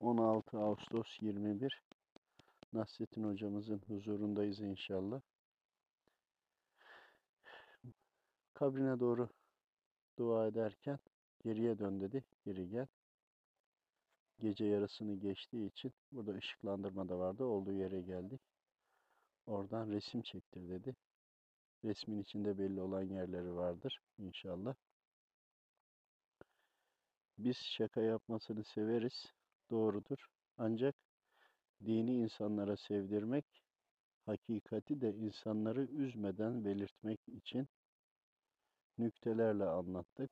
16 0.00 0.58
Ağustos 0.58 1.06
21 1.20 1.82
Nasrettin 2.72 3.24
hocamızın 3.24 3.78
huzurundayız 3.88 4.60
inşallah. 4.60 5.20
Kabrine 8.54 9.00
doğru 9.00 9.28
dua 10.18 10.46
ederken 10.46 10.98
geriye 11.44 11.78
dön 11.78 12.00
dedi. 12.00 12.24
Geri 12.44 12.68
gel. 12.68 12.86
Gece 14.38 14.64
yarısını 14.64 15.14
geçtiği 15.14 15.66
için 15.66 15.92
burada 16.12 16.32
ışıklandırma 16.32 17.08
da 17.08 17.18
vardı. 17.18 17.44
Olduğu 17.44 17.72
yere 17.72 18.00
geldik. 18.00 18.40
Oradan 19.46 19.88
resim 19.90 20.22
çektir 20.22 20.68
dedi. 20.68 20.96
Resmin 21.84 22.22
içinde 22.22 22.58
belli 22.58 22.80
olan 22.80 23.02
yerleri 23.02 23.54
vardır 23.54 24.00
inşallah. 24.18 24.74
Biz 27.38 27.56
şaka 27.56 28.00
yapmasını 28.00 28.64
severiz. 28.64 29.37
Doğrudur. 29.70 30.26
Ancak 30.58 30.94
dini 31.84 32.14
insanlara 32.14 32.76
sevdirmek, 32.76 33.44
hakikati 34.26 35.00
de 35.00 35.14
insanları 35.14 35.82
üzmeden 35.84 36.64
belirtmek 36.64 37.20
için 37.28 37.68
nüktelerle 38.98 39.64
anlattık. 39.64 40.30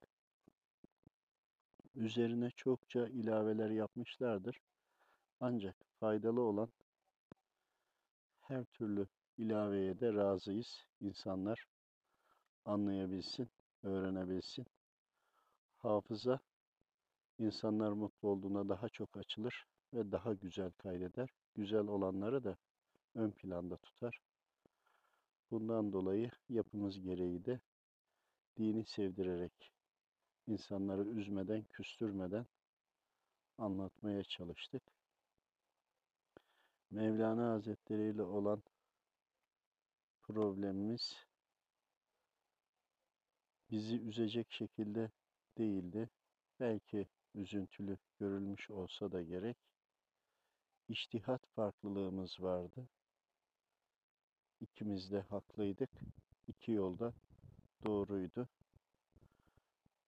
Üzerine 1.95 2.51
çokça 2.51 3.09
ilaveler 3.09 3.71
yapmışlardır. 3.71 4.61
Ancak 5.41 5.77
faydalı 6.01 6.41
olan 6.41 6.73
her 8.41 8.65
türlü 8.65 9.07
ilaveye 9.39 10.01
de 10.01 10.15
razıyız. 10.15 10.85
İnsanlar 11.01 11.67
anlayabilsin, 12.65 13.51
öğrenebilsin. 13.83 14.67
Hafıza 15.77 16.41
insanlar 17.39 17.93
mutlu 17.93 18.29
olduğunda 18.29 18.69
daha 18.69 18.89
çok 18.89 19.17
açılır 19.17 19.67
ve 19.95 20.13
daha 20.13 20.35
güzel 20.35 20.71
kaydeder. 20.71 21.29
Güzel 21.55 21.87
olanları 21.87 22.45
da 22.45 22.57
ön 23.15 23.31
planda 23.31 23.77
tutar. 23.77 24.21
Bundan 25.51 25.93
dolayı 25.93 26.31
yapımız 26.49 27.01
gereği 27.01 27.45
de 27.45 27.61
dini 28.57 28.85
sevdirerek, 28.85 29.73
insanları 30.47 31.09
üzmeden, 31.09 31.65
küstürmeden 31.65 32.47
anlatmaya 33.59 34.25
çalıştık. 34.25 34.83
Mevlana 36.91 37.53
Hazretleri 37.53 38.11
ile 38.11 38.23
olan 38.23 38.63
problemimiz 40.23 41.27
bizi 43.71 44.01
üzecek 44.01 44.53
şekilde 44.53 45.11
değildi. 45.59 46.11
Belki 46.61 47.09
üzüntülü 47.37 47.99
görülmüş 48.19 48.71
olsa 48.71 49.13
da 49.13 49.23
gerek. 49.23 49.57
İçtihat 50.89 51.47
farklılığımız 51.47 52.41
vardı. 52.41 52.89
İkimiz 54.61 55.13
de 55.13 55.21
haklıydık. 55.21 55.91
İki 56.49 56.73
yolda 56.73 57.13
doğruydu. 57.85 58.49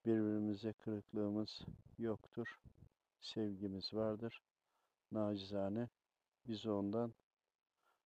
Birbirimize 0.04 0.72
kırıklığımız 0.72 1.60
yoktur. 1.98 2.60
Sevgimiz 3.20 3.94
vardır. 3.94 4.42
Nacizane 5.12 5.88
biz 6.46 6.66
ondan 6.66 7.14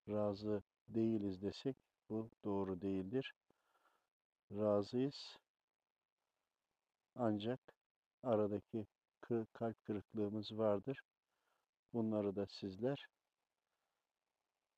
razı 0.09 0.62
değiliz 0.89 1.43
desek 1.43 1.77
bu 2.09 2.31
doğru 2.45 2.81
değildir. 2.81 3.34
Razıyız. 4.53 5.39
Ancak 7.15 7.61
aradaki 8.23 8.87
kır, 9.33 9.47
kalp 9.52 9.84
kırıklığımız 9.84 10.58
vardır. 10.58 11.02
Bunları 11.92 12.36
da 12.36 12.47
sizler 12.47 13.08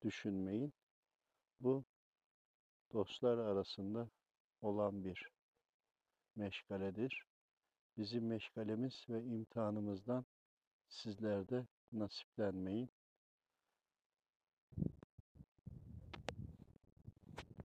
düşünmeyin. 0.01 0.73
Bu 1.59 1.85
dostlar 2.93 3.37
arasında 3.37 4.09
olan 4.61 5.03
bir 5.03 5.31
meşgaledir. 6.35 7.25
Bizim 7.97 8.27
meşgalemiz 8.27 9.05
ve 9.09 9.23
imtihanımızdan 9.23 10.25
sizler 10.87 11.49
de 11.49 11.67
nasiplenmeyin. 11.91 12.89